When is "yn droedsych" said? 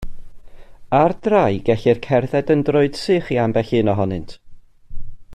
2.55-3.29